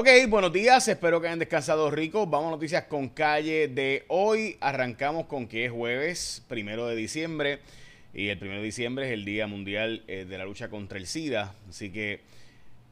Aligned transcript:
Ok, 0.00 0.06
buenos 0.28 0.52
días, 0.52 0.86
espero 0.86 1.20
que 1.20 1.26
hayan 1.26 1.40
descansado 1.40 1.90
ricos. 1.90 2.30
Vamos 2.30 2.46
a 2.46 2.50
noticias 2.52 2.84
con 2.84 3.08
calle 3.08 3.66
de 3.66 4.04
hoy. 4.06 4.56
Arrancamos 4.60 5.26
con 5.26 5.48
que 5.48 5.64
es 5.64 5.72
jueves, 5.72 6.44
primero 6.46 6.86
de 6.86 6.94
diciembre. 6.94 7.58
Y 8.14 8.28
el 8.28 8.38
primero 8.38 8.60
de 8.60 8.66
diciembre 8.66 9.06
es 9.06 9.12
el 9.12 9.24
Día 9.24 9.48
Mundial 9.48 10.04
eh, 10.06 10.24
de 10.24 10.38
la 10.38 10.44
Lucha 10.44 10.68
contra 10.68 10.98
el 10.98 11.08
SIDA. 11.08 11.52
Así 11.68 11.90
que 11.90 12.20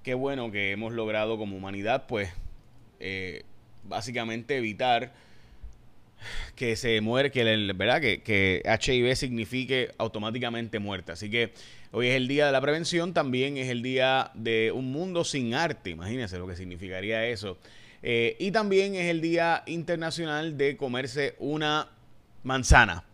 qué 0.03 0.15
bueno 0.15 0.51
que 0.51 0.73
hemos 0.73 0.93
logrado 0.95 1.39
como 1.39 1.57
humanidad, 1.57 2.09
pues, 2.09 2.29
eh, 2.99 3.45
básicamente 3.85 4.57
evitar 4.57 5.13
que 6.55 6.77
se 6.77 7.01
muere, 7.01 7.31
que, 7.31 7.43
el, 7.43 7.73
¿verdad? 7.75 8.01
Que, 8.01 8.23
que 8.23 8.63
HIV 8.65 9.17
signifique 9.17 9.91
automáticamente 9.99 10.79
muerte. 10.79 11.13
Así 11.13 11.31
que 11.31 11.53
hoy 11.93 12.09
es 12.09 12.15
el 12.15 12.29
día 12.29 12.47
de 12.47 12.53
la 12.53 12.61
prevención, 12.61 13.15
también 13.15 13.57
es 13.57 13.69
el 13.69 13.83
día 13.83 14.31
de 14.35 14.73
un 14.73 14.93
mundo 14.93 15.25
sin 15.25 15.55
arte, 15.55 15.91
imagínense 15.91 16.39
lo 16.39 16.47
que 16.47 16.57
significaría 16.57 17.27
eso. 17.27 17.59
Eh, 18.03 18.37
y 18.39 18.51
también 18.51 18.95
es 18.95 19.07
el 19.07 19.21
día 19.21 19.63
internacional 19.67 20.57
de 20.57 20.77
comerse 20.77 21.35
una 21.39 21.89
manzana 22.45 23.05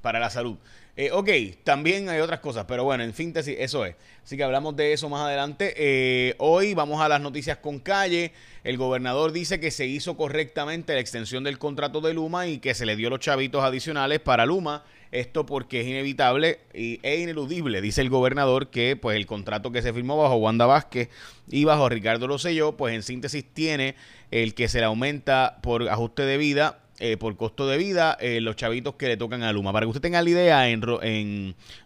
para 0.00 0.18
la 0.18 0.30
salud. 0.30 0.56
Eh, 0.98 1.10
ok, 1.12 1.28
también 1.62 2.08
hay 2.08 2.20
otras 2.20 2.40
cosas, 2.40 2.64
pero 2.66 2.82
bueno, 2.84 3.04
en 3.04 3.12
síntesis, 3.12 3.54
eso 3.58 3.84
es. 3.84 3.96
Así 4.24 4.38
que 4.38 4.44
hablamos 4.44 4.74
de 4.76 4.94
eso 4.94 5.10
más 5.10 5.26
adelante. 5.26 5.74
Eh, 5.76 6.34
hoy 6.38 6.72
vamos 6.72 7.02
a 7.02 7.08
las 7.08 7.20
noticias 7.20 7.58
con 7.58 7.80
calle. 7.80 8.32
El 8.64 8.78
gobernador 8.78 9.32
dice 9.32 9.60
que 9.60 9.70
se 9.70 9.84
hizo 9.84 10.16
correctamente 10.16 10.94
la 10.94 11.00
extensión 11.00 11.44
del 11.44 11.58
contrato 11.58 12.00
de 12.00 12.14
Luma 12.14 12.46
y 12.46 12.60
que 12.60 12.72
se 12.72 12.86
le 12.86 12.96
dio 12.96 13.10
los 13.10 13.20
chavitos 13.20 13.62
adicionales 13.62 14.20
para 14.20 14.46
Luma. 14.46 14.84
Esto 15.12 15.44
porque 15.44 15.82
es 15.82 15.86
inevitable 15.86 16.60
e 16.72 17.20
ineludible, 17.20 17.82
dice 17.82 18.00
el 18.00 18.08
gobernador, 18.08 18.70
que 18.70 18.96
pues 18.96 19.16
el 19.16 19.26
contrato 19.26 19.72
que 19.72 19.82
se 19.82 19.92
firmó 19.92 20.16
bajo 20.16 20.36
Wanda 20.36 20.64
Vázquez 20.64 21.10
y 21.48 21.64
bajo 21.64 21.88
Ricardo 21.90 22.26
Rosselló, 22.26 22.76
pues 22.76 22.94
en 22.94 23.02
síntesis 23.02 23.44
tiene 23.44 23.96
el 24.30 24.54
que 24.54 24.66
se 24.66 24.80
le 24.80 24.86
aumenta 24.86 25.58
por 25.62 25.88
ajuste 25.88 26.22
de 26.22 26.38
vida 26.38 26.85
eh, 26.98 27.18
por 27.18 27.36
costo 27.36 27.68
de 27.68 27.76
vida 27.76 28.16
eh, 28.20 28.40
los 28.40 28.56
chavitos 28.56 28.94
que 28.94 29.08
le 29.08 29.18
tocan 29.18 29.42
a 29.42 29.52
Luma. 29.52 29.70
Para 29.72 29.84
que 29.84 29.88
usted 29.88 30.00
tenga 30.00 30.22
la 30.22 30.30
idea, 30.30 30.66
en, 30.68 30.80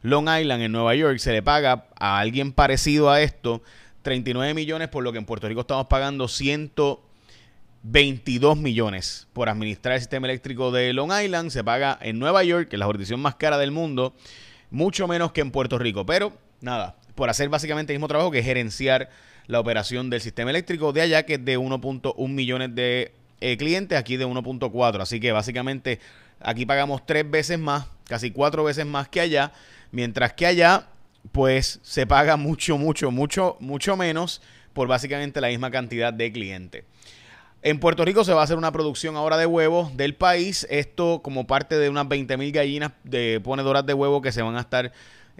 Long 0.02 0.28
Island, 0.28 0.62
en 0.62 0.70
Nueva 0.70 0.94
York, 0.94 1.18
se 1.18 1.32
le 1.32 1.42
paga 1.42 1.88
a 1.98 2.20
alguien 2.20 2.52
parecido 2.52 3.10
a 3.10 3.20
esto 3.20 3.60
39 4.02 4.54
millones, 4.54 4.86
por 4.88 5.02
lo 5.02 5.10
que 5.10 5.18
en 5.18 5.24
Puerto 5.24 5.48
Rico 5.48 5.62
estamos 5.62 5.88
pagando 5.88 6.28
122 6.28 8.56
millones 8.56 9.26
por 9.32 9.48
administrar 9.48 9.94
el 9.94 10.00
sistema 10.00 10.28
eléctrico 10.28 10.70
de 10.70 10.92
Long 10.92 11.10
Island. 11.12 11.50
Se 11.50 11.64
paga 11.64 11.98
en 12.00 12.20
Nueva 12.20 12.44
York, 12.44 12.68
que 12.68 12.76
es 12.76 12.80
la 12.80 12.86
jurisdicción 12.86 13.18
más 13.20 13.34
cara 13.34 13.58
del 13.58 13.72
mundo, 13.72 14.14
mucho 14.70 15.08
menos 15.08 15.32
que 15.32 15.40
en 15.40 15.50
Puerto 15.50 15.76
Rico. 15.76 16.06
Pero 16.06 16.32
nada, 16.60 16.94
por 17.16 17.30
hacer 17.30 17.48
básicamente 17.48 17.92
el 17.92 17.98
mismo 17.98 18.06
trabajo 18.06 18.30
que 18.30 18.44
gerenciar 18.44 19.10
la 19.48 19.58
operación 19.58 20.08
del 20.08 20.20
sistema 20.20 20.50
eléctrico 20.50 20.92
de 20.92 21.02
allá, 21.02 21.24
que 21.24 21.34
es 21.34 21.44
de 21.44 21.58
1.1 21.58 22.28
millones 22.28 22.72
de 22.76 23.12
eh, 23.40 23.56
clientes, 23.56 23.98
aquí 23.98 24.16
de 24.16 24.26
1.4. 24.26 25.00
Así 25.00 25.20
que 25.20 25.32
básicamente 25.32 26.00
aquí 26.40 26.66
pagamos 26.66 27.04
tres 27.06 27.30
veces 27.30 27.58
más, 27.58 27.86
casi 28.04 28.30
cuatro 28.30 28.64
veces 28.64 28.86
más 28.86 29.08
que 29.08 29.20
allá, 29.20 29.52
mientras 29.92 30.32
que 30.32 30.46
allá 30.46 30.88
pues 31.32 31.80
se 31.82 32.06
paga 32.06 32.36
mucho, 32.36 32.78
mucho, 32.78 33.10
mucho, 33.10 33.56
mucho 33.60 33.96
menos 33.96 34.40
por 34.72 34.88
básicamente 34.88 35.40
la 35.40 35.48
misma 35.48 35.70
cantidad 35.70 36.12
de 36.12 36.32
clientes. 36.32 36.84
En 37.62 37.78
Puerto 37.78 38.06
Rico 38.06 38.24
se 38.24 38.32
va 38.32 38.40
a 38.40 38.44
hacer 38.44 38.56
una 38.56 38.72
producción 38.72 39.16
ahora 39.16 39.36
de 39.36 39.44
huevos 39.44 39.94
del 39.94 40.14
país. 40.14 40.66
Esto 40.70 41.20
como 41.22 41.46
parte 41.46 41.76
de 41.76 41.90
unas 41.90 42.08
20 42.08 42.38
mil 42.38 42.52
gallinas 42.52 42.92
de 43.04 43.38
ponedoras 43.44 43.84
de 43.84 43.92
huevo 43.92 44.22
que 44.22 44.32
se 44.32 44.40
van 44.40 44.56
a 44.56 44.60
estar 44.60 44.92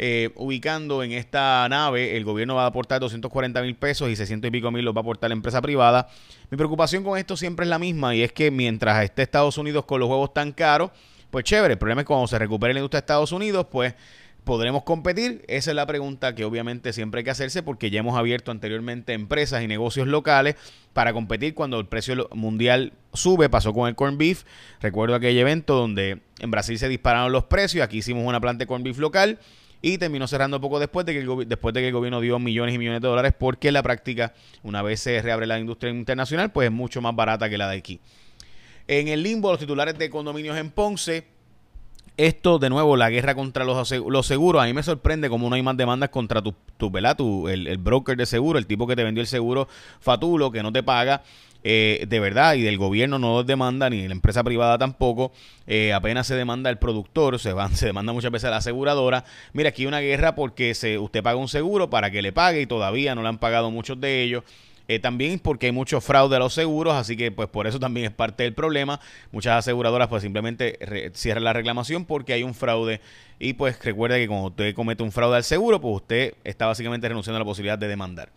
eh, 0.03 0.31
ubicando 0.37 1.03
en 1.03 1.13
esta 1.13 1.69
nave. 1.69 2.17
El 2.17 2.25
gobierno 2.25 2.55
va 2.55 2.65
a 2.65 2.69
aportar 2.69 3.01
240 3.01 3.61
mil 3.61 3.77
pesos 3.77 4.09
y 4.09 4.17
600 4.17 4.49
y 4.49 4.51
pico 4.51 4.71
mil 4.71 4.83
los 4.83 4.95
va 4.95 5.01
a 5.01 5.03
aportar 5.03 5.29
la 5.29 5.35
empresa 5.35 5.61
privada. 5.61 6.09
Mi 6.51 6.57
preocupación 6.57 7.05
con 7.05 7.19
esto 7.19 7.37
siempre 7.37 7.65
es 7.65 7.69
la 7.69 7.79
misma 7.79 8.15
y 8.15 8.23
es 8.23 8.33
que 8.33 8.51
mientras 8.51 9.05
esté 9.05 9.21
Estados 9.21 9.59
Unidos 9.59 9.85
con 9.85 10.01
los 10.01 10.09
huevos 10.09 10.33
tan 10.33 10.53
caros, 10.53 10.91
pues 11.31 11.45
chévere. 11.45 11.75
El 11.75 11.79
problema 11.79 12.01
es 12.01 12.05
que 12.07 12.15
cuando 12.15 12.29
se 12.29 12.39
recupere 12.39 12.73
la 12.73 12.81
industria 12.81 13.01
de 13.01 13.03
Estados 13.03 13.33
Unidos, 13.33 13.67
pues 13.71 13.95
¿Podremos 14.45 14.85
competir? 14.85 15.45
Esa 15.49 15.71
es 15.71 15.77
la 15.77 15.85
pregunta 15.85 16.35
que 16.35 16.47
obviamente 16.47 16.95
siempre 16.95 17.19
hay 17.19 17.25
que 17.25 17.31
hacerse 17.31 17.63
porque 17.63 17.91
ya 17.91 18.01
hemos 18.01 18.17
abierto 18.17 18.51
anteriormente 18.51 19.13
empresas 19.13 19.63
y 19.63 19.67
negocios 19.67 20.09
locales 20.09 20.57
para 20.95 21.13
competir 21.13 21.53
cuando 21.55 21.79
el 21.79 21.87
precio 21.87 22.27
mundial 22.33 22.95
sube. 23.13 23.51
Pasó 23.51 23.75
con 23.75 23.87
el 23.87 23.97
corn 23.97 24.17
beef. 24.17 24.45
Recuerdo 24.81 25.15
aquel 25.15 25.37
evento 25.37 25.75
donde 25.75 26.23
en 26.39 26.51
Brasil 26.51 26.79
se 26.79 26.89
dispararon 26.89 27.33
los 27.33 27.45
precios. 27.45 27.85
Aquí 27.85 27.99
hicimos 27.99 28.27
una 28.27 28.41
planta 28.41 28.65
de 28.65 28.67
corn 28.67 28.83
beef 28.83 28.99
local 28.99 29.39
y 29.83 29.99
terminó 29.99 30.27
cerrando 30.27 30.61
poco 30.61 30.79
después 30.79 31.07
de 31.07 31.13
que 31.13 31.21
el, 31.21 31.49
después 31.49 31.75
de 31.75 31.81
que 31.81 31.89
el 31.89 31.93
gobierno 31.93 32.21
dio 32.21 32.39
millones 32.39 32.75
y 32.75 32.79
millones 32.79 33.01
de 33.01 33.09
dólares 33.09 33.33
porque 33.39 33.73
la 33.73 33.83
práctica, 33.83 34.35
una 34.63 34.83
vez 34.83 35.01
se 35.01 35.21
reabre 35.23 35.47
la 35.47 35.59
industria 35.59 35.93
internacional, 35.93 36.53
pues 36.53 36.67
es 36.67 36.73
mucho 36.73 37.01
más 37.01 37.15
barata 37.15 37.49
que 37.49 37.59
la 37.59 37.69
de 37.69 37.79
aquí. 37.79 38.01
En 38.89 39.09
el 39.09 39.23
limbo, 39.23 39.51
los 39.51 39.61
titulares 39.61 39.97
de 39.99 40.11
condominios 40.11 40.57
en 40.57 40.71
Ponce. 40.71 41.25
Esto, 42.17 42.59
de 42.59 42.69
nuevo, 42.69 42.97
la 42.97 43.09
guerra 43.09 43.35
contra 43.35 43.65
los, 43.65 43.91
los 43.93 44.27
seguros. 44.27 44.63
A 44.63 44.67
mí 44.67 44.75
me 44.75 44.83
sorprende 44.83 45.31
cómo 45.31 45.49
no 45.49 45.55
hay 45.55 45.63
más 45.63 45.77
demandas 45.77 46.11
contra 46.11 46.43
tu, 46.43 46.55
tu, 46.77 46.91
tu 47.17 47.49
el, 47.49 47.67
el 47.67 47.79
broker 47.79 48.17
de 48.17 48.27
seguro, 48.27 48.59
el 48.59 48.67
tipo 48.67 48.87
que 48.87 48.97
te 48.97 49.05
vendió 49.05 49.23
el 49.23 49.27
seguro 49.27 49.69
fatulo, 50.01 50.51
que 50.51 50.63
no 50.63 50.71
te 50.73 50.83
paga. 50.83 51.23
Eh, 51.63 52.07
de 52.09 52.21
verdad 52.21 52.55
y 52.55 52.63
del 52.63 52.79
gobierno 52.79 53.19
no 53.19 53.43
demanda 53.43 53.91
ni 53.91 54.07
la 54.07 54.15
empresa 54.15 54.43
privada 54.43 54.79
tampoco. 54.79 55.33
Eh, 55.67 55.93
apenas 55.93 56.27
se 56.27 56.35
demanda 56.35 56.71
el 56.71 56.79
productor 56.79 57.39
se, 57.39 57.53
van, 57.53 57.75
se 57.77 57.87
demanda 57.87 58.13
muchas 58.13 58.31
veces 58.31 58.47
a 58.47 58.51
la 58.51 58.57
aseguradora. 58.59 59.25
Mira 59.53 59.71
aquí 59.71 59.83
hay 59.83 59.87
una 59.87 60.01
guerra 60.01 60.35
porque 60.35 60.75
se, 60.75 60.99
usted 60.99 61.23
paga 61.23 61.37
un 61.37 61.49
seguro 61.49 61.91
para 61.91 62.11
que 62.11 62.23
le 62.23 62.33
pague 62.33 62.63
y 62.63 62.67
todavía 62.67 63.15
no 63.15 63.23
le 63.23 63.29
han 63.29 63.39
pagado 63.39 63.71
muchos 63.71 64.01
de 64.01 64.23
ellos. 64.23 64.45
Eh, 64.89 64.99
también 64.99 65.39
porque 65.39 65.67
hay 65.67 65.73
mucho 65.73 66.01
fraude 66.01 66.35
a 66.35 66.41
los 66.41 66.53
seguros, 66.53 66.95
así 66.95 67.17
que 67.17 67.31
pues 67.31 67.49
por 67.49 67.69
eso 67.69 67.79
también 67.79 68.07
es 68.07 68.13
parte 68.13 68.43
del 68.43 68.55
problema. 68.55 68.99
Muchas 69.31 69.59
aseguradoras 69.59 70.09
pues 70.09 70.23
simplemente 70.23 71.13
cierran 71.15 71.45
la 71.45 71.53
reclamación 71.53 72.07
porque 72.07 72.33
hay 72.33 72.43
un 72.43 72.55
fraude. 72.55 73.01
Y 73.39 73.53
pues 73.53 73.83
recuerda 73.85 74.17
que 74.17 74.27
cuando 74.27 74.49
usted 74.49 74.75
comete 74.75 75.05
un 75.05 75.13
fraude 75.13 75.37
al 75.37 75.45
seguro, 75.45 75.81
pues 75.81 75.95
usted 75.97 76.35
está 76.43 76.67
básicamente 76.67 77.09
renunciando 77.09 77.37
a 77.37 77.39
la 77.39 77.45
posibilidad 77.45 77.79
de 77.79 77.87
demandar 77.87 78.31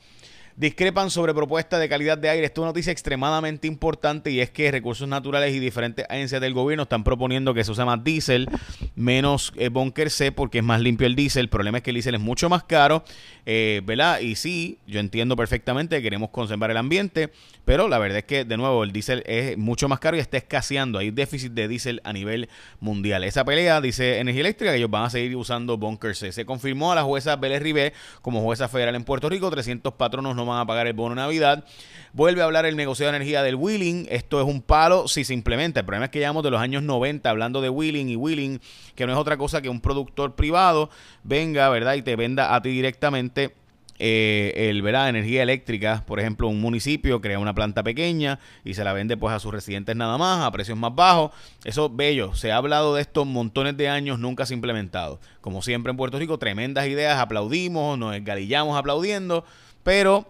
discrepan 0.55 1.09
sobre 1.09 1.33
propuesta 1.33 1.79
de 1.79 1.89
calidad 1.89 2.17
de 2.17 2.29
aire. 2.29 2.45
Esto 2.45 2.61
es 2.61 2.63
una 2.63 2.69
noticia 2.69 2.91
extremadamente 2.91 3.67
importante 3.67 4.31
y 4.31 4.39
es 4.39 4.49
que 4.49 4.71
recursos 4.71 5.07
naturales 5.07 5.53
y 5.53 5.59
diferentes 5.59 6.05
agencias 6.09 6.41
del 6.41 6.53
gobierno 6.53 6.83
están 6.83 7.03
proponiendo 7.03 7.53
que 7.53 7.63
se 7.63 7.71
use 7.71 7.83
más 7.85 8.03
diésel, 8.03 8.47
menos 8.95 9.51
eh, 9.55 9.69
bunker 9.69 10.09
C 10.09 10.31
porque 10.31 10.59
es 10.59 10.63
más 10.63 10.81
limpio 10.81 11.07
el 11.07 11.15
diésel. 11.15 11.43
El 11.43 11.49
problema 11.49 11.79
es 11.79 11.83
que 11.83 11.91
el 11.91 11.95
diésel 11.95 12.15
es 12.15 12.21
mucho 12.21 12.49
más 12.49 12.63
caro, 12.63 13.03
eh, 13.45 13.81
¿verdad? 13.85 14.19
Y 14.19 14.35
sí, 14.35 14.77
yo 14.87 14.99
entiendo 14.99 15.35
perfectamente 15.35 15.97
que 15.97 16.03
queremos 16.03 16.29
conservar 16.29 16.71
el 16.71 16.77
ambiente, 16.77 17.31
pero 17.65 17.87
la 17.87 17.97
verdad 17.97 18.19
es 18.19 18.25
que, 18.25 18.45
de 18.45 18.57
nuevo, 18.57 18.83
el 18.83 18.91
diésel 18.91 19.23
es 19.25 19.57
mucho 19.57 19.87
más 19.87 19.99
caro 19.99 20.17
y 20.17 20.19
está 20.19 20.37
escaseando. 20.37 20.99
Hay 20.99 21.11
déficit 21.11 21.53
de 21.53 21.67
diésel 21.67 22.01
a 22.03 22.13
nivel 22.13 22.49
mundial. 22.79 23.23
Esa 23.23 23.45
pelea, 23.45 23.81
dice 23.81 24.19
Energía 24.19 24.41
Eléctrica, 24.41 24.75
ellos 24.75 24.89
van 24.89 25.05
a 25.05 25.09
seguir 25.09 25.35
usando 25.35 25.77
bunker 25.77 26.15
C. 26.15 26.31
Se 26.31 26.45
confirmó 26.45 26.91
a 26.91 26.95
la 26.95 27.03
jueza 27.03 27.35
Vélez 27.35 27.61
Rivé 27.61 27.93
como 28.21 28.41
jueza 28.41 28.67
federal 28.67 28.95
en 28.95 29.03
Puerto 29.03 29.29
Rico. 29.29 29.49
300 29.49 29.93
patronos 29.93 30.35
no 30.35 30.42
van 30.45 30.59
a 30.59 30.65
pagar 30.65 30.87
el 30.87 30.93
bono 30.93 31.15
Navidad. 31.15 31.65
Vuelve 32.13 32.41
a 32.41 32.45
hablar 32.45 32.65
el 32.65 32.75
negocio 32.75 33.05
de 33.05 33.09
energía 33.09 33.41
del 33.41 33.55
wheeling. 33.55 34.05
Esto 34.09 34.39
es 34.39 34.47
un 34.47 34.61
palo 34.61 35.07
si 35.07 35.23
se 35.23 35.33
implementa. 35.33 35.79
El 35.79 35.85
problema 35.85 36.05
es 36.05 36.11
que 36.11 36.19
llevamos 36.19 36.43
de 36.43 36.51
los 36.51 36.61
años 36.61 36.83
90 36.83 37.29
hablando 37.29 37.61
de 37.61 37.69
wheeling 37.69 38.09
y 38.09 38.15
wheeling, 38.15 38.59
que 38.95 39.07
no 39.07 39.13
es 39.13 39.17
otra 39.17 39.37
cosa 39.37 39.61
que 39.61 39.69
un 39.69 39.81
productor 39.81 40.35
privado 40.35 40.89
venga, 41.23 41.69
¿verdad? 41.69 41.95
Y 41.95 42.01
te 42.03 42.15
venda 42.15 42.55
a 42.55 42.61
ti 42.61 42.69
directamente 42.69 43.53
eh, 43.99 44.69
el 44.69 44.81
¿verdad? 44.81 45.09
energía 45.09 45.43
eléctrica, 45.43 46.03
por 46.05 46.19
ejemplo, 46.19 46.47
un 46.47 46.59
municipio 46.59 47.21
crea 47.21 47.37
una 47.37 47.53
planta 47.53 47.83
pequeña 47.83 48.39
y 48.65 48.73
se 48.73 48.83
la 48.83 48.91
vende 48.91 49.17
pues 49.17 49.33
a 49.35 49.39
sus 49.39 49.53
residentes 49.53 49.95
nada 49.95 50.17
más 50.17 50.43
a 50.43 50.51
precios 50.51 50.77
más 50.77 50.93
bajos. 50.95 51.31
Eso 51.63 51.89
bello, 51.89 52.33
se 52.33 52.51
ha 52.51 52.57
hablado 52.57 52.95
de 52.95 53.01
esto 53.01 53.23
montones 53.23 53.77
de 53.77 53.89
años, 53.89 54.19
nunca 54.19 54.45
se 54.45 54.53
ha 54.53 54.55
implementado. 54.55 55.19
Como 55.41 55.61
siempre 55.61 55.91
en 55.91 55.97
Puerto 55.97 56.17
Rico, 56.19 56.37
tremendas 56.37 56.87
ideas, 56.87 57.19
aplaudimos, 57.19 57.97
nos 57.97 58.15
engalillamos 58.15 58.77
aplaudiendo, 58.77 59.45
pero 59.83 60.27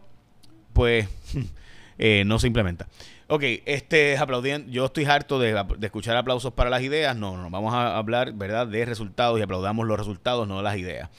pues 0.73 1.07
eh, 1.97 2.23
no 2.25 2.39
se 2.39 2.47
implementa. 2.47 2.87
Ok, 3.28 3.43
este 3.66 4.17
aplaudiendo, 4.17 4.70
yo 4.70 4.85
estoy 4.85 5.05
harto 5.05 5.40
de, 5.40 5.55
escuchar 5.81 6.17
aplausos 6.17 6.53
para 6.53 6.70
las 6.70 6.81
ideas. 6.81 7.16
No, 7.16 7.37
no, 7.37 7.49
vamos 7.49 7.73
a 7.73 7.97
hablar, 7.97 8.34
¿verdad?, 8.34 8.67
de 8.67 8.85
resultados 8.85 9.40
y 9.40 9.43
aplaudamos 9.43 9.87
los 9.87 9.97
resultados, 9.97 10.47
no 10.47 10.61
las 10.61 10.78
ideas. 10.78 11.09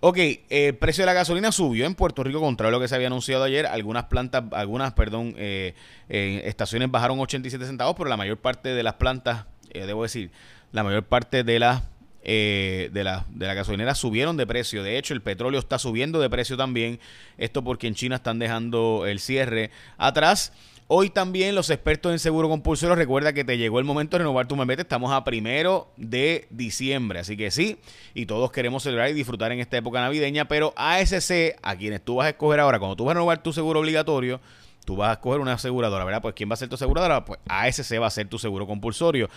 Ok, 0.00 0.18
el 0.48 0.76
precio 0.76 1.02
de 1.02 1.06
la 1.06 1.12
gasolina 1.12 1.50
subió 1.50 1.84
en 1.84 1.96
Puerto 1.96 2.22
Rico, 2.22 2.40
contrario 2.40 2.76
a 2.76 2.78
lo 2.78 2.80
que 2.80 2.86
se 2.86 2.94
había 2.94 3.08
anunciado 3.08 3.42
ayer. 3.42 3.66
Algunas 3.66 4.04
plantas, 4.04 4.44
algunas, 4.52 4.92
perdón, 4.92 5.34
eh, 5.36 5.74
eh, 6.08 6.42
estaciones 6.44 6.88
bajaron 6.90 7.18
87 7.18 7.66
centavos, 7.66 7.96
pero 7.96 8.08
la 8.08 8.16
mayor 8.16 8.36
parte 8.36 8.68
de 8.68 8.82
las 8.84 8.94
plantas, 8.94 9.46
debo 9.72 10.04
decir, 10.04 10.30
la 10.70 10.84
mayor 10.84 11.04
parte 11.04 11.42
de 11.42 11.58
las 11.58 11.82
eh, 12.22 12.90
de, 12.92 13.04
la, 13.04 13.26
de 13.30 13.46
la 13.46 13.54
gasolinera 13.54 13.94
subieron 13.94 14.36
de 14.36 14.46
precio. 14.46 14.82
De 14.82 14.98
hecho, 14.98 15.14
el 15.14 15.22
petróleo 15.22 15.60
está 15.60 15.78
subiendo 15.78 16.20
de 16.20 16.30
precio 16.30 16.56
también. 16.56 17.00
Esto 17.36 17.62
porque 17.62 17.86
en 17.86 17.94
China 17.94 18.16
están 18.16 18.38
dejando 18.38 19.06
el 19.06 19.20
cierre 19.20 19.70
atrás. 19.96 20.52
Hoy 20.90 21.10
también 21.10 21.54
los 21.54 21.68
expertos 21.68 22.12
en 22.12 22.18
seguro 22.18 22.48
compulsorio 22.48 22.94
recuerda 22.94 23.34
que 23.34 23.44
te 23.44 23.58
llegó 23.58 23.78
el 23.78 23.84
momento 23.84 24.16
de 24.16 24.20
renovar 24.20 24.48
tu 24.48 24.56
membete. 24.56 24.80
Estamos 24.80 25.12
a 25.12 25.22
primero 25.22 25.92
de 25.98 26.46
diciembre, 26.48 27.18
así 27.18 27.36
que 27.36 27.50
sí, 27.50 27.76
y 28.14 28.24
todos 28.24 28.50
queremos 28.50 28.84
celebrar 28.84 29.10
y 29.10 29.12
disfrutar 29.12 29.52
en 29.52 29.60
esta 29.60 29.76
época 29.76 30.00
navideña, 30.00 30.48
pero 30.48 30.72
ASC, 30.76 31.56
a 31.62 31.76
quienes 31.76 32.02
tú 32.02 32.16
vas 32.16 32.28
a 32.28 32.30
escoger 32.30 32.60
ahora, 32.60 32.78
cuando 32.78 32.96
tú 32.96 33.04
vas 33.04 33.10
a 33.10 33.14
renovar 33.16 33.42
tu 33.42 33.52
seguro 33.52 33.80
obligatorio, 33.80 34.40
tú 34.86 34.96
vas 34.96 35.10
a 35.10 35.12
escoger 35.12 35.40
una 35.40 35.52
aseguradora, 35.52 36.06
¿verdad? 36.06 36.22
Pues 36.22 36.34
¿quién 36.34 36.48
va 36.48 36.54
a 36.54 36.56
ser 36.56 36.70
tu 36.70 36.76
aseguradora? 36.76 37.22
Pues 37.22 37.38
ASC 37.46 38.00
va 38.00 38.06
a 38.06 38.10
ser 38.10 38.26
tu 38.26 38.38
seguro 38.38 38.66
compulsorio. 38.66 39.28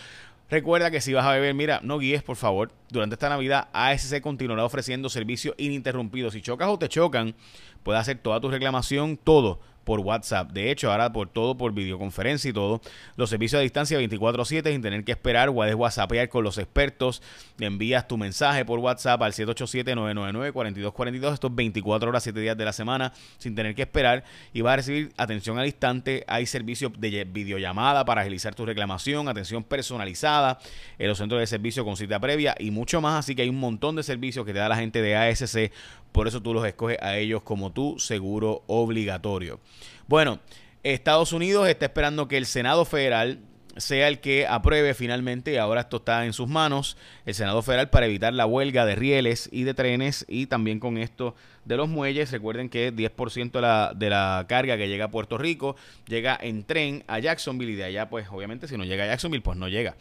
Recuerda 0.52 0.92
que 0.92 1.00
si 1.00 1.14
vas 1.14 1.26
a 1.26 1.32
beber, 1.32 1.54
mira, 1.54 1.80
no 1.82 1.98
guíes, 1.98 2.24
por 2.24 2.36
favor. 2.36 2.74
Durante 2.90 3.16
esta 3.16 3.30
Navidad, 3.30 3.70
ASC 3.72 4.20
continuará 4.20 4.66
ofreciendo 4.66 5.10
servicio 5.10 5.56
ininterrumpido. 5.58 6.30
Si 6.30 6.42
chocas 6.42 6.68
o 6.68 6.78
te 6.78 6.90
chocan, 6.90 7.36
puedes 7.84 8.02
hacer 8.02 8.18
toda 8.18 8.42
tu 8.42 8.52
reclamación, 8.52 9.16
todo 9.16 9.62
por 9.84 10.00
WhatsApp. 10.00 10.52
De 10.52 10.72
hecho, 10.72 10.92
ahora 10.92 11.12
por 11.12 11.30
todo 11.30 11.58
por 11.58 11.74
videoconferencia 11.74 12.50
y 12.50 12.54
todo. 12.54 12.82
Los 13.16 13.30
servicios 13.30 13.60
a 13.60 13.62
distancia 13.62 13.98
24/7 13.98 14.72
sin 14.72 14.82
tener 14.82 15.04
que 15.04 15.12
esperar. 15.12 15.52
Puedes 15.52 15.76
WhatsAppear 15.76 16.30
con 16.30 16.44
los 16.44 16.58
expertos. 16.58 17.22
Envías 17.60 18.08
tu 18.08 18.18
mensaje 18.18 18.66
por 18.66 18.80
WhatsApp 18.80 19.22
al 19.22 19.34
787-999-4242. 19.34 21.34
Estos 21.34 21.54
24 21.54 22.10
horas, 22.10 22.24
7 22.24 22.40
días 22.40 22.58
de 22.58 22.66
la 22.66 22.74
semana 22.74 23.14
sin 23.38 23.56
tener 23.56 23.76
que 23.76 23.84
esperar. 23.84 24.24
Y 24.54 24.62
vas 24.62 24.74
a 24.74 24.76
recibir 24.78 25.12
atención 25.18 25.60
al 25.60 25.66
instante. 25.66 26.24
Hay 26.28 26.46
servicios 26.46 26.92
de 26.98 27.26
videollamada 27.26 28.06
para 28.06 28.22
agilizar 28.22 28.56
tu 28.56 28.66
reclamación. 28.66 29.28
Atención 29.28 29.64
personalizada. 29.64 30.60
En 30.98 31.08
los 31.08 31.18
centros 31.18 31.40
de 31.40 31.48
servicio 31.48 31.86
con 31.86 31.98
cita 31.98 32.20
previa 32.20 32.56
y 32.60 32.72
mucho 32.72 33.02
más. 33.02 33.20
Así 33.20 33.36
que 33.36 33.44
hay 33.44 33.50
un 33.50 33.60
montón 33.60 33.96
de 33.96 34.04
servicios 34.04 34.46
que 34.46 34.54
te 34.54 34.60
da 34.60 34.70
la 34.70 34.78
gente 34.78 35.02
de 35.02 35.16
ASC 35.16 35.72
por 36.12 36.28
eso 36.28 36.42
tú 36.42 36.54
los 36.54 36.66
escoges 36.66 36.98
a 37.02 37.18
ellos 37.18 37.42
como 37.44 37.72
tu 37.72 38.00
seguro 38.00 38.64
obligatorio. 38.68 39.60
Bueno, 40.08 40.40
Estados 40.84 41.34
Unidos 41.34 41.68
está 41.68 41.86
esperando 41.86 42.28
que 42.28 42.38
el 42.38 42.46
Senado 42.46 42.86
Federal 42.86 43.40
sea 43.78 44.08
el 44.08 44.20
que 44.20 44.48
apruebe 44.48 44.94
finalmente, 44.94 45.54
y 45.54 45.58
ahora 45.58 45.82
esto 45.82 45.98
está 45.98 46.26
en 46.26 46.34
sus 46.34 46.48
manos, 46.48 46.98
el 47.26 47.34
Senado 47.34 47.62
Federal 47.62 47.90
para 47.90 48.06
evitar 48.06 48.34
la 48.34 48.46
huelga 48.46 48.86
de 48.86 48.96
rieles 48.96 49.50
y 49.52 49.64
de 49.64 49.74
trenes 49.74 50.26
y 50.28 50.48
también 50.48 50.80
con 50.80 50.98
esto 50.98 51.36
de 51.66 51.78
los 51.78 51.88
muelles. 51.88 52.32
Recuerden 52.32 52.70
que 52.70 52.94
10% 52.94 53.52
de 53.52 53.62
la, 53.62 53.94
de 53.96 54.10
la 54.10 54.46
carga 54.48 54.78
que 54.78 54.88
llega 54.88 55.06
a 55.06 55.12
Puerto 55.12 55.38
Rico 55.38 55.76
llega 56.08 56.38
en 56.42 56.64
tren 56.64 57.04
a 57.08 57.20
Jacksonville 57.20 57.72
y 57.72 57.76
de 57.76 57.86
allá 57.86 58.10
pues 58.10 58.28
obviamente 58.30 58.68
si 58.68 58.78
no 58.78 58.84
llega 58.84 59.06
a 59.06 59.08
Jacksonville 59.08 59.44
pues 59.44 59.58
no 59.58 59.68
llega 59.68 59.96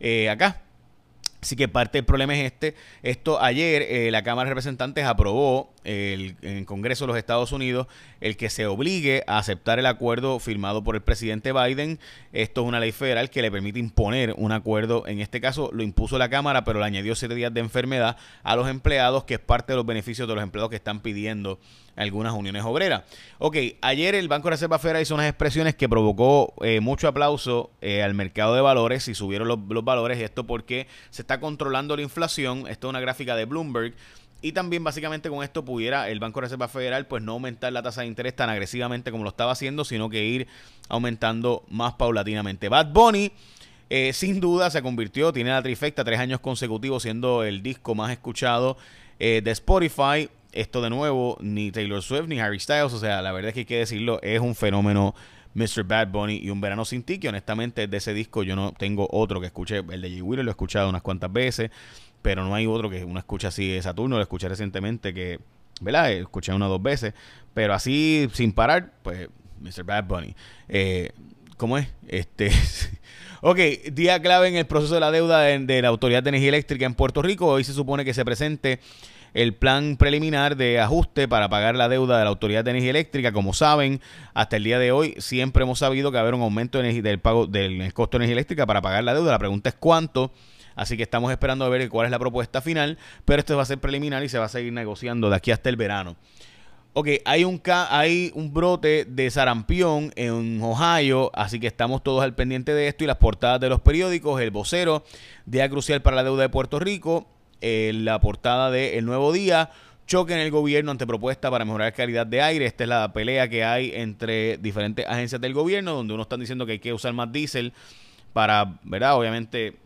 eh, 0.00 0.28
acá. 0.28 0.60
Así 1.44 1.56
que 1.56 1.68
parte 1.68 1.98
del 1.98 2.06
problema 2.06 2.34
es 2.34 2.42
este. 2.42 2.74
Esto 3.02 3.38
ayer 3.38 3.82
eh, 3.82 4.10
la 4.10 4.22
Cámara 4.22 4.48
de 4.48 4.52
Representantes 4.52 5.04
aprobó 5.04 5.73
el, 5.84 6.36
en 6.42 6.58
el 6.58 6.66
Congreso 6.66 7.04
de 7.04 7.08
los 7.08 7.16
Estados 7.16 7.52
Unidos 7.52 7.86
el 8.20 8.36
que 8.36 8.50
se 8.50 8.66
obligue 8.66 9.22
a 9.26 9.38
aceptar 9.38 9.78
el 9.78 9.86
acuerdo 9.86 10.38
firmado 10.38 10.82
por 10.82 10.96
el 10.96 11.02
presidente 11.02 11.52
Biden. 11.52 11.98
Esto 12.32 12.62
es 12.62 12.66
una 12.66 12.80
ley 12.80 12.90
federal 12.92 13.30
que 13.30 13.42
le 13.42 13.50
permite 13.50 13.78
imponer 13.78 14.34
un 14.36 14.52
acuerdo. 14.52 15.06
En 15.06 15.20
este 15.20 15.40
caso 15.40 15.70
lo 15.72 15.82
impuso 15.82 16.18
la 16.18 16.30
Cámara, 16.30 16.64
pero 16.64 16.80
le 16.80 16.86
añadió 16.86 17.14
siete 17.14 17.34
días 17.34 17.52
de 17.52 17.60
enfermedad 17.60 18.16
a 18.42 18.56
los 18.56 18.68
empleados, 18.68 19.24
que 19.24 19.34
es 19.34 19.40
parte 19.40 19.72
de 19.72 19.76
los 19.76 19.86
beneficios 19.86 20.26
de 20.26 20.34
los 20.34 20.42
empleados 20.42 20.70
que 20.70 20.76
están 20.76 21.00
pidiendo 21.00 21.58
algunas 21.96 22.32
uniones 22.32 22.64
obreras. 22.64 23.02
Ok, 23.38 23.56
ayer 23.80 24.14
el 24.14 24.28
Banco 24.28 24.48
de 24.48 24.52
Reserva 24.52 24.78
Federal 24.78 25.02
hizo 25.02 25.14
unas 25.14 25.28
expresiones 25.28 25.74
que 25.74 25.88
provocó 25.88 26.54
eh, 26.62 26.80
mucho 26.80 27.08
aplauso 27.08 27.70
eh, 27.80 28.02
al 28.02 28.14
mercado 28.14 28.54
de 28.54 28.60
valores 28.60 29.06
y 29.08 29.14
subieron 29.14 29.48
los, 29.48 29.58
los 29.68 29.84
valores. 29.84 30.18
Esto 30.18 30.44
porque 30.44 30.86
se 31.10 31.22
está 31.22 31.40
controlando 31.40 31.96
la 31.96 32.02
inflación. 32.02 32.66
Esto 32.68 32.88
es 32.88 32.90
una 32.90 33.00
gráfica 33.00 33.36
de 33.36 33.44
Bloomberg. 33.44 33.94
Y 34.44 34.52
también 34.52 34.84
básicamente 34.84 35.30
con 35.30 35.42
esto 35.42 35.64
pudiera 35.64 36.08
el 36.10 36.20
Banco 36.20 36.40
de 36.40 36.46
Reserva 36.46 36.68
Federal 36.68 37.06
pues 37.06 37.22
no 37.22 37.32
aumentar 37.32 37.72
la 37.72 37.82
tasa 37.82 38.02
de 38.02 38.08
interés 38.08 38.36
tan 38.36 38.50
agresivamente 38.50 39.10
como 39.10 39.24
lo 39.24 39.30
estaba 39.30 39.52
haciendo, 39.52 39.84
sino 39.84 40.10
que 40.10 40.24
ir 40.24 40.46
aumentando 40.88 41.64
más 41.70 41.94
paulatinamente. 41.94 42.68
Bad 42.68 42.92
Bunny 42.92 43.32
eh, 43.88 44.12
sin 44.14 44.40
duda 44.40 44.70
se 44.70 44.82
convirtió, 44.82 45.32
tiene 45.32 45.50
la 45.50 45.62
trifecta 45.62 46.04
tres 46.04 46.20
años 46.20 46.40
consecutivos 46.40 47.02
siendo 47.02 47.42
el 47.42 47.62
disco 47.62 47.94
más 47.94 48.12
escuchado 48.12 48.76
de 49.18 49.50
Spotify 49.52 50.28
esto 50.52 50.82
de 50.82 50.90
nuevo, 50.90 51.36
ni 51.40 51.70
Taylor 51.72 52.02
Swift 52.02 52.28
ni 52.28 52.38
Harry 52.38 52.60
Styles, 52.60 52.92
o 52.92 52.98
sea, 52.98 53.22
la 53.22 53.32
verdad 53.32 53.48
es 53.48 53.54
que 53.54 53.60
hay 53.60 53.66
que 53.66 53.78
decirlo, 53.78 54.20
es 54.22 54.40
un 54.40 54.54
fenómeno 54.54 55.14
Mr. 55.54 55.84
Bad 55.84 56.08
Bunny 56.08 56.36
y 56.36 56.50
Un 56.50 56.60
Verano 56.60 56.84
Sin 56.84 57.02
Ti, 57.02 57.18
que 57.18 57.28
honestamente 57.28 57.86
de 57.86 57.96
ese 57.96 58.12
disco 58.12 58.42
yo 58.42 58.56
no 58.56 58.72
tengo 58.72 59.08
otro 59.10 59.40
que 59.40 59.46
escuche, 59.46 59.78
el 59.78 60.00
de 60.00 60.10
Jay 60.10 60.20
Wheeler 60.20 60.44
lo 60.44 60.50
he 60.50 60.52
escuchado 60.52 60.88
unas 60.88 61.02
cuantas 61.02 61.32
veces, 61.32 61.70
pero 62.24 62.42
no 62.42 62.54
hay 62.54 62.66
otro 62.66 62.88
que 62.88 63.04
uno 63.04 63.18
escucha 63.18 63.48
así 63.48 63.68
de 63.68 63.82
Saturno, 63.82 64.16
lo 64.16 64.22
escuché 64.22 64.48
recientemente 64.48 65.12
que, 65.12 65.40
¿verdad? 65.82 66.10
Escuché 66.10 66.54
una 66.54 66.68
o 66.68 66.70
dos 66.70 66.82
veces, 66.82 67.12
pero 67.52 67.74
así 67.74 68.30
sin 68.32 68.54
parar, 68.54 68.94
pues 69.02 69.28
Mr. 69.60 69.84
Bad 69.84 70.04
Bunny. 70.04 70.34
Eh, 70.70 71.10
¿Cómo 71.58 71.76
es? 71.76 71.86
Este... 72.08 72.50
ok, 73.42 73.58
día 73.92 74.22
clave 74.22 74.48
en 74.48 74.56
el 74.56 74.64
proceso 74.64 74.94
de 74.94 75.00
la 75.00 75.10
deuda 75.10 75.40
de 75.40 75.82
la 75.82 75.88
Autoridad 75.88 76.22
de 76.22 76.30
Energía 76.30 76.48
Eléctrica 76.48 76.86
en 76.86 76.94
Puerto 76.94 77.20
Rico. 77.20 77.46
Hoy 77.46 77.62
se 77.62 77.74
supone 77.74 78.06
que 78.06 78.14
se 78.14 78.24
presente 78.24 78.80
el 79.34 79.52
plan 79.52 79.98
preliminar 79.98 80.56
de 80.56 80.80
ajuste 80.80 81.28
para 81.28 81.50
pagar 81.50 81.76
la 81.76 81.90
deuda 81.90 82.16
de 82.16 82.24
la 82.24 82.30
Autoridad 82.30 82.64
de 82.64 82.70
Energía 82.70 82.90
Eléctrica. 82.92 83.32
Como 83.32 83.52
saben, 83.52 84.00
hasta 84.32 84.56
el 84.56 84.64
día 84.64 84.78
de 84.78 84.92
hoy 84.92 85.14
siempre 85.18 85.64
hemos 85.64 85.80
sabido 85.80 86.10
que 86.10 86.14
va 86.14 86.20
a 86.20 86.22
haber 86.22 86.34
un 86.34 86.40
aumento 86.40 86.80
del 86.80 87.18
pago 87.18 87.46
del 87.46 87.92
costo 87.92 88.16
de 88.16 88.24
energía 88.24 88.36
eléctrica 88.36 88.64
para 88.64 88.80
pagar 88.80 89.04
la 89.04 89.12
deuda. 89.12 89.32
La 89.32 89.38
pregunta 89.38 89.68
es 89.68 89.76
cuánto. 89.78 90.32
Así 90.76 90.96
que 90.96 91.02
estamos 91.02 91.30
esperando 91.30 91.64
a 91.64 91.68
ver 91.68 91.88
cuál 91.88 92.06
es 92.06 92.10
la 92.10 92.18
propuesta 92.18 92.60
final, 92.60 92.98
pero 93.24 93.40
esto 93.40 93.56
va 93.56 93.62
a 93.62 93.66
ser 93.66 93.78
preliminar 93.78 94.22
y 94.24 94.28
se 94.28 94.38
va 94.38 94.46
a 94.46 94.48
seguir 94.48 94.72
negociando 94.72 95.30
de 95.30 95.36
aquí 95.36 95.50
hasta 95.50 95.68
el 95.68 95.76
verano. 95.76 96.16
Ok, 96.96 97.08
hay 97.24 97.42
un, 97.42 97.60
hay 97.90 98.30
un 98.34 98.54
brote 98.54 99.04
de 99.04 99.28
sarampión 99.28 100.12
en 100.14 100.62
Ohio, 100.62 101.32
así 101.34 101.58
que 101.58 101.66
estamos 101.66 102.04
todos 102.04 102.22
al 102.22 102.36
pendiente 102.36 102.72
de 102.72 102.86
esto 102.86 103.02
y 103.02 103.08
las 103.08 103.16
portadas 103.16 103.60
de 103.60 103.68
los 103.68 103.80
periódicos, 103.80 104.40
el 104.40 104.52
vocero, 104.52 105.04
día 105.44 105.68
crucial 105.68 106.02
para 106.02 106.14
la 106.14 106.22
deuda 106.22 106.42
de 106.42 106.48
Puerto 106.50 106.78
Rico, 106.78 107.26
en 107.60 108.04
la 108.04 108.20
portada 108.20 108.70
de 108.70 108.96
El 108.96 109.06
Nuevo 109.06 109.32
Día. 109.32 109.70
Choque 110.06 110.34
en 110.34 110.40
el 110.40 110.50
gobierno 110.50 110.90
ante 110.90 111.06
propuesta 111.06 111.50
para 111.50 111.64
mejorar 111.64 111.94
calidad 111.94 112.26
de 112.26 112.42
aire. 112.42 112.66
Esta 112.66 112.84
es 112.84 112.88
la 112.88 113.12
pelea 113.12 113.48
que 113.48 113.64
hay 113.64 113.90
entre 113.94 114.58
diferentes 114.58 115.06
agencias 115.06 115.40
del 115.40 115.54
gobierno, 115.54 115.94
donde 115.94 116.12
uno 116.12 116.22
están 116.24 116.40
diciendo 116.40 116.66
que 116.66 116.72
hay 116.72 116.78
que 116.78 116.92
usar 116.92 117.12
más 117.12 117.32
diésel 117.32 117.72
para, 118.32 118.78
¿verdad? 118.84 119.16
Obviamente, 119.16 119.76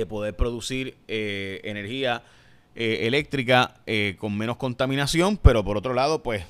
eh, 0.00 0.06
poder 0.06 0.34
producir 0.34 0.96
eh, 1.08 1.60
energía 1.64 2.22
eh, 2.74 3.00
eléctrica 3.02 3.74
con 4.18 4.36
menos 4.36 4.56
contaminación, 4.56 5.36
pero 5.36 5.64
por 5.64 5.76
otro 5.76 5.94
lado, 5.94 6.22
pues, 6.22 6.44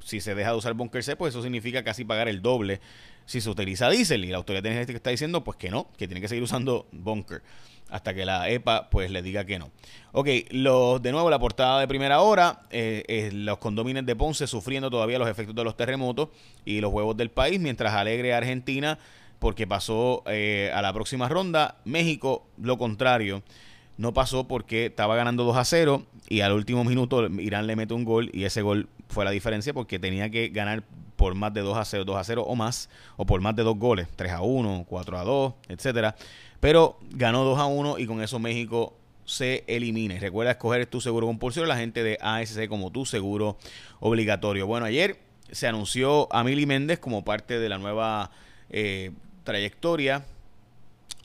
si 0.00 0.20
se 0.20 0.34
deja 0.34 0.50
de 0.50 0.56
usar 0.56 0.74
bunker 0.74 1.02
C, 1.02 1.16
pues 1.16 1.34
eso 1.34 1.42
significa 1.42 1.82
casi 1.82 2.04
pagar 2.04 2.28
el 2.28 2.42
doble 2.42 2.80
si 3.26 3.40
se 3.40 3.48
utiliza 3.48 3.88
diésel. 3.88 4.24
Y 4.24 4.28
la 4.28 4.36
autoridad 4.36 4.66
energética 4.66 4.96
está 4.96 5.10
diciendo, 5.10 5.42
pues 5.42 5.56
que 5.56 5.70
no, 5.70 5.88
que 5.96 6.06
tiene 6.06 6.20
que 6.20 6.28
seguir 6.28 6.42
usando 6.42 6.86
bunker 6.92 7.42
hasta 7.90 8.14
que 8.14 8.24
la 8.24 8.48
EPA 8.48 8.88
pues 8.88 9.10
le 9.10 9.22
diga 9.22 9.44
que 9.44 9.58
no. 9.58 9.70
Ok, 10.12 10.28
los, 10.50 11.02
de 11.02 11.12
nuevo 11.12 11.28
la 11.30 11.38
portada 11.38 11.80
de 11.80 11.88
primera 11.88 12.20
hora, 12.20 12.62
eh, 12.70 13.30
los 13.32 13.58
condominios 13.58 14.06
de 14.06 14.16
Ponce 14.16 14.46
sufriendo 14.46 14.90
todavía 14.90 15.18
los 15.18 15.28
efectos 15.28 15.54
de 15.54 15.64
los 15.64 15.76
terremotos 15.76 16.28
y 16.64 16.80
los 16.80 16.92
huevos 16.92 17.16
del 17.16 17.30
país, 17.30 17.60
mientras 17.60 17.92
alegre 17.94 18.32
Argentina 18.32 18.98
porque 19.40 19.66
pasó 19.66 20.22
eh, 20.26 20.70
a 20.72 20.82
la 20.82 20.92
próxima 20.92 21.28
ronda, 21.28 21.76
México 21.84 22.46
lo 22.62 22.78
contrario. 22.78 23.42
No 23.96 24.14
pasó 24.14 24.46
porque 24.46 24.86
estaba 24.86 25.16
ganando 25.16 25.44
2 25.44 25.56
a 25.56 25.64
0 25.64 26.06
y 26.28 26.40
al 26.42 26.52
último 26.52 26.84
minuto 26.84 27.26
Irán 27.26 27.66
le 27.66 27.76
mete 27.76 27.92
un 27.92 28.04
gol 28.04 28.30
y 28.32 28.44
ese 28.44 28.62
gol 28.62 28.88
fue 29.08 29.24
la 29.24 29.30
diferencia 29.30 29.74
porque 29.74 29.98
tenía 29.98 30.30
que 30.30 30.48
ganar 30.48 30.84
por 31.16 31.34
más 31.34 31.52
de 31.52 31.60
2 31.60 31.76
a 31.76 31.84
0, 31.84 32.04
2 32.04 32.16
a 32.16 32.24
0 32.24 32.44
o 32.46 32.54
más, 32.54 32.88
o 33.16 33.26
por 33.26 33.42
más 33.42 33.54
de 33.56 33.62
dos 33.62 33.76
goles, 33.76 34.08
3 34.16 34.32
a 34.32 34.40
1, 34.40 34.86
4 34.88 35.18
a 35.18 35.24
2, 35.24 35.54
etcétera. 35.68 36.16
Pero 36.60 36.98
ganó 37.10 37.44
2 37.44 37.58
a 37.58 37.66
1 37.66 37.98
y 37.98 38.06
con 38.06 38.22
eso 38.22 38.38
México 38.38 38.94
se 39.26 39.64
elimina. 39.66 40.14
Y 40.14 40.18
recuerda 40.18 40.52
escoger 40.52 40.86
tu 40.86 41.00
seguro 41.00 41.26
compulsorio, 41.26 41.66
la 41.66 41.76
gente 41.76 42.02
de 42.02 42.16
ASC 42.20 42.68
como 42.68 42.90
tu 42.90 43.04
seguro 43.04 43.58
obligatorio. 44.00 44.66
Bueno, 44.66 44.86
ayer 44.86 45.18
se 45.50 45.66
anunció 45.66 46.32
a 46.34 46.42
Mili 46.42 46.64
Méndez 46.64 46.98
como 46.98 47.24
parte 47.24 47.58
de 47.58 47.68
la 47.68 47.78
nueva 47.78 48.30
eh, 48.70 49.10
trayectoria, 49.50 50.24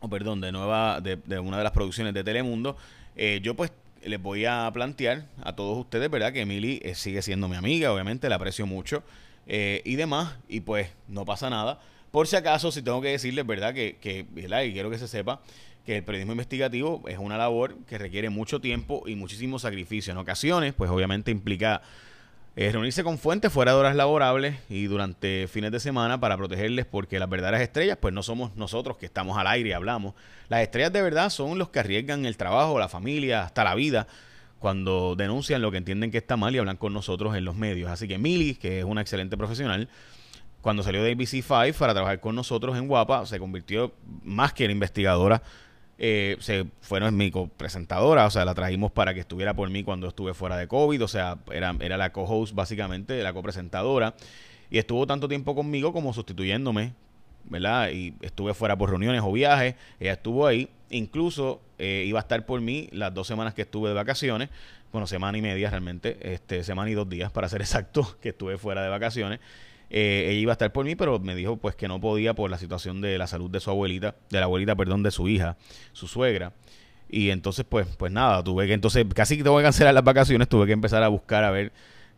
o 0.01 0.10
perdón, 0.10 0.41
de 0.41 0.51
nueva, 0.51 1.00
de, 1.01 1.39
una 1.39 1.58
de 1.58 1.63
las 1.63 1.72
producciones 1.72 2.13
de 2.13 2.24
Telemundo. 2.24 2.75
Eh, 3.15 3.39
yo 3.41 3.55
pues 3.55 3.72
les 4.03 4.22
voy 4.22 4.46
a 4.46 4.70
plantear 4.74 5.25
a 5.44 5.55
todos 5.55 5.77
ustedes, 5.77 6.10
¿verdad? 6.10 6.34
Que 6.34 6.41
Emily 6.41 6.79
eh, 6.84 6.96
sigue 6.96 7.22
siendo 7.22 7.48
mi 7.48 7.55
amiga, 7.55 7.91
obviamente, 7.94 8.29
la 8.29 8.36
aprecio 8.36 8.65
mucho 8.65 9.03
y 9.48 9.96
demás, 9.96 10.34
y 10.50 10.62
pues 10.62 10.89
no 11.08 11.24
pasa 11.24 11.51
nada. 11.51 11.79
Por 12.10 12.25
si 12.25 12.36
acaso, 12.36 12.72
si 12.72 12.82
tengo 12.82 13.00
que 13.00 13.10
decirles, 13.10 13.46
¿verdad? 13.46 13.75
Que, 13.75 13.98
que 14.01 14.25
y 14.36 14.74
quiero 14.74 14.89
que 14.89 14.98
se 14.98 15.08
sepa 15.08 15.39
que 15.86 15.98
el 15.98 16.03
periodismo 16.03 16.34
investigativo 16.34 17.03
es 17.08 17.20
una 17.20 17.38
labor 17.38 17.77
que 17.88 17.98
requiere 17.98 18.29
mucho 18.29 18.60
tiempo 18.60 19.03
y 19.05 19.15
muchísimo 19.15 19.60
sacrificio. 19.60 20.12
En 20.12 20.17
ocasiones, 20.17 20.74
pues 20.74 20.89
obviamente 20.89 21.29
implica 21.29 21.82
eh, 22.58 22.72
reunirse 22.72 23.04
con 23.04 23.18
fuentes 23.18 23.52
fuera 23.52 23.74
de 23.74 23.80
horas 23.80 23.96
laborables 23.96 24.56
y 24.70 24.86
durante 24.86 25.48
fines 25.48 25.72
de 25.72 25.80
semana 25.80 26.20
para 26.20 26.38
protegerles 26.38 26.86
porque 26.86 27.20
las 27.20 27.30
verdaderas 27.30 27.62
estrellas 27.62 27.98
pues 28.00 28.14
no 28.14 28.24
somos 28.24 28.56
nosotros 28.56 28.98
que 28.98 29.06
estamos 29.06 29.38
al 29.38 29.48
aire 29.48 29.70
y 29.70 29.74
hablamos. 29.74 30.14
Las 30.48 30.62
estrellas 30.62 30.94
de 30.94 31.02
verdad 31.02 31.30
son 31.30 31.58
los 31.58 31.70
que 31.70 31.80
arriesgan 31.80 32.26
el 32.26 32.38
trabajo, 32.38 32.80
la 32.80 32.88
familia, 32.88 33.44
hasta 33.44 33.64
la 33.64 33.76
vida 33.76 34.08
cuando 34.60 35.16
denuncian 35.16 35.62
lo 35.62 35.70
que 35.70 35.78
entienden 35.78 36.12
que 36.12 36.18
está 36.18 36.38
mal 36.38 36.56
y 36.56 36.58
hablan 36.58 36.78
con 36.78 36.94
nosotros 36.94 37.36
en 37.36 37.46
los 37.46 37.56
medios. 37.56 37.92
Así 37.92 38.08
que 38.08 38.18
Mili, 38.18 38.56
que 38.56 38.80
es 38.80 38.86
una 38.86 39.02
excelente 39.02 39.38
profesional, 39.38 39.90
cuando 40.62 40.82
salió 40.82 41.04
de 41.04 41.16
ABC5 41.16 41.74
para 41.76 41.94
trabajar 41.94 42.20
con 42.20 42.36
nosotros 42.36 42.76
en 42.78 42.88
Guapa, 42.88 43.26
se 43.28 43.38
convirtió 43.38 43.94
más 44.24 44.54
que 44.54 44.66
en 44.66 44.72
investigadora. 44.72 45.44
Eh, 45.98 46.36
se 46.40 46.66
fue 46.82 47.00
no 47.00 47.08
es 47.08 47.14
mi 47.14 47.32
presentadora, 47.56 48.25
o 48.25 48.30
sea, 48.30 48.44
la 48.44 48.54
trajimos 48.54 48.92
para 48.92 49.14
que 49.14 49.22
estuviera 49.22 49.54
por 49.54 49.70
mí 49.70 49.84
cuando 49.84 50.08
estuve 50.08 50.34
fuera 50.34 50.58
de 50.58 50.68
COVID, 50.68 51.04
o 51.04 51.08
sea, 51.08 51.38
era, 51.52 51.74
era 51.80 51.98
la 51.98 52.12
co-host 52.12 52.54
básicamente, 52.54 53.22
la 53.24 53.34
copresentadora. 53.34 54.16
y 54.70 54.78
estuvo 54.78 55.08
tanto 55.08 55.28
tiempo 55.28 55.56
conmigo 55.56 55.94
como 55.94 56.14
sustituyéndome, 56.14 56.94
¿verdad? 57.46 57.92
Y 57.92 58.14
estuve 58.22 58.54
fuera 58.54 58.78
por 58.78 58.90
reuniones 58.90 59.22
o 59.24 59.32
viajes, 59.32 59.75
ella 60.00 60.14
estuvo 60.14 60.48
ahí, 60.48 60.70
incluso 60.90 61.62
eh, 61.78 62.04
iba 62.08 62.20
a 62.20 62.24
estar 62.24 62.46
por 62.46 62.60
mí 62.62 62.90
las 62.92 63.14
dos 63.14 63.28
semanas 63.28 63.54
que 63.54 63.62
estuve 63.62 63.90
de 63.90 63.96
vacaciones, 63.96 64.50
bueno, 64.92 65.08
semana 65.08 65.38
y 65.38 65.42
media 65.42 65.70
realmente, 65.70 66.18
este, 66.22 66.64
semana 66.64 66.90
y 66.90 66.94
dos 66.94 67.08
días 67.08 67.32
para 67.32 67.48
ser 67.48 67.62
exacto, 67.62 68.18
que 68.22 68.30
estuve 68.30 68.58
fuera 68.58 68.84
de 68.84 68.90
vacaciones. 68.90 69.40
Eh, 69.89 70.27
ella 70.30 70.39
iba 70.39 70.51
a 70.51 70.54
estar 70.54 70.72
por 70.72 70.86
mí, 70.86 70.96
pero 70.96 71.20
me 71.20 71.36
dijo 71.36 71.58
pues 71.58 71.75
que 71.75 71.88
no 71.88 72.00
podía 72.01 72.34
por 72.34 72.50
la 72.50 72.58
situación 72.58 73.01
de 73.01 73.18
la 73.18 73.27
salud 73.27 73.50
de 73.50 73.60
su 73.60 73.70
abuelita, 73.70 74.15
de 74.30 74.39
la 74.39 74.46
abuelita, 74.46 74.75
perdón, 74.75 75.04
de 75.04 75.12
su 75.12 75.27
hija, 75.27 75.58
su 75.94 76.08
suegra. 76.08 76.54
Y 77.10 77.30
entonces, 77.30 77.65
pues, 77.68 77.88
pues 77.98 78.12
nada, 78.12 78.44
tuve 78.44 78.68
que 78.68 78.74
entonces, 78.74 79.06
casi 79.13 79.38
que 79.38 79.44
tengo 79.44 79.58
que 79.58 79.63
cancelar 79.63 79.94
las 79.94 80.04
vacaciones, 80.04 80.50
tuve 80.50 80.65
que 80.65 80.74
empezar 80.74 81.04
a 81.04 81.08
buscar 81.08 81.44
a 81.44 81.51
ver 81.51 81.72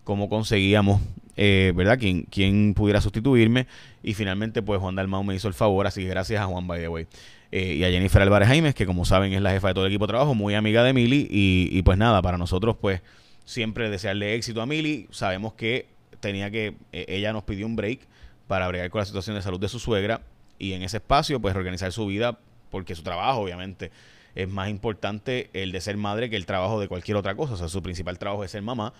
cómo 0.03 0.29
conseguíamos, 0.29 1.01
eh, 1.35 1.73
¿verdad? 1.75 1.99
¿Quién, 1.99 2.23
quién 2.23 2.73
pudiera 2.73 3.01
sustituirme. 3.01 3.67
Y 4.01 4.13
finalmente, 4.13 4.61
pues 4.61 4.79
Juan 4.79 4.95
Dalmau 4.95 5.23
me 5.23 5.35
hizo 5.35 5.49
el 5.49 5.53
favor, 5.53 5.85
así 5.85 6.01
que 6.03 6.07
gracias 6.07 6.41
a 6.41 6.45
Juan 6.45 6.65
by 6.65 6.79
the 6.79 6.87
way. 6.87 7.07
Eh, 7.51 7.75
y 7.75 7.83
a 7.83 7.89
Jennifer 7.89 8.21
Álvarez 8.21 8.47
Jaimes, 8.47 8.75
que 8.75 8.85
como 8.85 9.05
saben 9.05 9.33
es 9.33 9.41
la 9.41 9.51
jefa 9.51 9.69
de 9.69 9.73
todo 9.73 9.85
el 9.85 9.91
equipo 9.91 10.07
de 10.07 10.11
trabajo, 10.11 10.33
muy 10.33 10.55
amiga 10.55 10.83
de 10.83 10.93
Mili. 10.93 11.27
Y, 11.29 11.69
y 11.71 11.81
pues 11.81 11.97
nada, 11.97 12.21
para 12.21 12.37
nosotros, 12.37 12.77
pues 12.79 13.01
siempre 13.43 13.89
desearle 13.89 14.35
éxito 14.35 14.61
a 14.61 14.65
Mili. 14.65 15.07
Sabemos 15.11 15.53
que 15.53 15.87
tenía 16.19 16.51
que, 16.51 16.75
eh, 16.91 17.05
ella 17.07 17.33
nos 17.33 17.43
pidió 17.43 17.65
un 17.65 17.75
break 17.75 18.01
para 18.47 18.67
bregar 18.67 18.89
con 18.89 18.99
la 18.99 19.05
situación 19.05 19.35
de 19.35 19.41
salud 19.41 19.59
de 19.59 19.69
su 19.69 19.79
suegra. 19.79 20.21
Y 20.59 20.73
en 20.73 20.81
ese 20.81 20.97
espacio, 20.97 21.39
pues 21.39 21.53
reorganizar 21.53 21.91
su 21.91 22.05
vida, 22.07 22.39
porque 22.71 22.95
su 22.95 23.03
trabajo, 23.03 23.41
obviamente, 23.41 23.91
es 24.35 24.47
más 24.47 24.69
importante 24.69 25.49
el 25.53 25.71
de 25.71 25.81
ser 25.81 25.97
madre 25.97 26.29
que 26.29 26.35
el 26.35 26.45
trabajo 26.45 26.79
de 26.79 26.87
cualquier 26.87 27.17
otra 27.17 27.35
cosa. 27.35 27.53
O 27.53 27.57
sea, 27.57 27.69
su 27.69 27.81
principal 27.81 28.17
trabajo 28.19 28.43
es 28.43 28.51
ser 28.51 28.61
mamá 28.61 28.93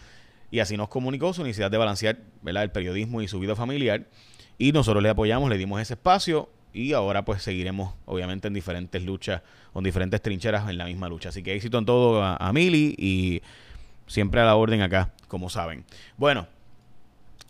y 0.49 0.59
así 0.59 0.77
nos 0.77 0.89
comunicó 0.89 1.33
su 1.33 1.43
necesidad 1.43 1.69
de 1.69 1.77
balancear 1.77 2.19
¿verdad? 2.41 2.63
el 2.63 2.71
periodismo 2.71 3.21
y 3.21 3.27
su 3.27 3.39
vida 3.39 3.55
familiar. 3.55 4.07
Y 4.57 4.71
nosotros 4.71 5.03
le 5.03 5.09
apoyamos, 5.09 5.49
le 5.49 5.57
dimos 5.57 5.81
ese 5.81 5.93
espacio 5.93 6.49
y 6.73 6.93
ahora 6.93 7.25
pues 7.25 7.43
seguiremos 7.43 7.93
obviamente 8.05 8.47
en 8.47 8.53
diferentes 8.53 9.03
luchas, 9.03 9.41
con 9.73 9.83
diferentes 9.83 10.21
trincheras 10.21 10.69
en 10.69 10.77
la 10.77 10.85
misma 10.85 11.09
lucha. 11.09 11.29
Así 11.29 11.43
que 11.43 11.53
éxito 11.53 11.77
en 11.77 11.85
todo 11.85 12.23
a, 12.23 12.37
a 12.37 12.53
Mili 12.53 12.95
y 12.97 13.41
siempre 14.07 14.41
a 14.41 14.45
la 14.45 14.55
orden 14.55 14.81
acá, 14.81 15.13
como 15.27 15.49
saben. 15.49 15.85
Bueno, 16.17 16.47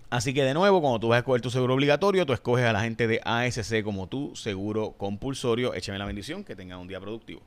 Así 0.10 0.34
que 0.34 0.44
de 0.44 0.54
nuevo, 0.54 0.80
cuando 0.80 1.00
tú 1.00 1.10
vas 1.10 1.18
a 1.18 1.20
escoger 1.20 1.42
tu 1.42 1.50
seguro 1.50 1.74
obligatorio, 1.74 2.26
tú 2.26 2.32
escoges 2.32 2.66
a 2.66 2.72
la 2.72 2.80
gente 2.80 3.08
de 3.08 3.20
ASC 3.26 3.84
como 3.84 4.08
tu 4.08 4.36
seguro 4.36 4.94
compulsorio. 4.98 5.74
Écheme 5.74 5.98
la 5.98 6.06
bendición, 6.06 6.46
que 6.46 6.56
tengan 6.56 6.80
un 6.80 6.88
día 6.88 7.02
productivo. 7.02 7.42